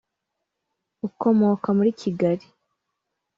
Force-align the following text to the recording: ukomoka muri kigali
ukomoka 1.07 1.67
muri 1.77 1.91
kigali 2.01 2.45